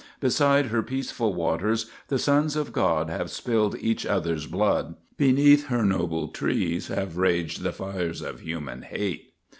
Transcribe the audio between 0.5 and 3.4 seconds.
her peaceful waters the sons of God have